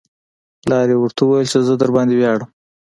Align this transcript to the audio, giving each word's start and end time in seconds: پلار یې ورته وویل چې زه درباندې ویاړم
پلار 0.63 0.87
یې 0.91 0.97
ورته 0.99 1.21
وویل 1.23 1.47
چې 1.51 1.59
زه 1.67 1.73
درباندې 1.81 2.15
ویاړم 2.17 2.49